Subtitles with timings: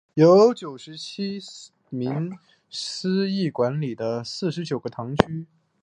[0.15, 1.39] 由九十七
[1.91, 2.35] 名
[2.71, 5.45] 司铎名管理四十九个堂区。